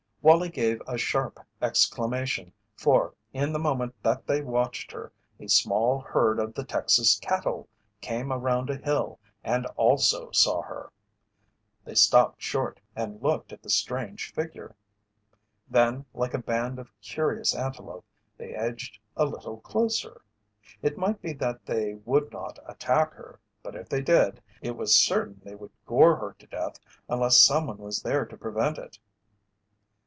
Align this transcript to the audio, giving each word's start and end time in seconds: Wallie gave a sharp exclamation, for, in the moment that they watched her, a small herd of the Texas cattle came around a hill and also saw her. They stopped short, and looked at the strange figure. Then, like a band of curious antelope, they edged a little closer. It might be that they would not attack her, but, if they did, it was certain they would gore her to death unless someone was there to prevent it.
Wallie 0.23 0.49
gave 0.49 0.83
a 0.87 0.99
sharp 0.99 1.39
exclamation, 1.63 2.53
for, 2.75 3.15
in 3.33 3.51
the 3.53 3.57
moment 3.57 3.95
that 4.03 4.27
they 4.27 4.39
watched 4.43 4.91
her, 4.91 5.11
a 5.39 5.47
small 5.47 5.99
herd 5.99 6.37
of 6.37 6.53
the 6.53 6.63
Texas 6.63 7.17
cattle 7.19 7.67
came 8.01 8.31
around 8.31 8.69
a 8.69 8.77
hill 8.77 9.19
and 9.43 9.65
also 9.77 10.29
saw 10.29 10.61
her. 10.61 10.91
They 11.83 11.95
stopped 11.95 12.39
short, 12.39 12.79
and 12.95 13.19
looked 13.23 13.51
at 13.51 13.63
the 13.63 13.71
strange 13.71 14.31
figure. 14.31 14.75
Then, 15.67 16.05
like 16.13 16.35
a 16.35 16.39
band 16.39 16.77
of 16.77 16.91
curious 17.01 17.55
antelope, 17.55 18.05
they 18.37 18.53
edged 18.53 18.99
a 19.17 19.25
little 19.25 19.59
closer. 19.61 20.21
It 20.83 20.99
might 20.99 21.19
be 21.23 21.33
that 21.33 21.65
they 21.65 21.95
would 22.05 22.31
not 22.31 22.59
attack 22.67 23.13
her, 23.13 23.39
but, 23.63 23.75
if 23.75 23.89
they 23.89 24.01
did, 24.03 24.39
it 24.61 24.77
was 24.77 24.95
certain 24.95 25.41
they 25.43 25.55
would 25.55 25.71
gore 25.87 26.17
her 26.17 26.35
to 26.37 26.45
death 26.45 26.79
unless 27.09 27.37
someone 27.41 27.79
was 27.79 28.03
there 28.03 28.27
to 28.27 28.37
prevent 28.37 28.77
it. 28.77 28.99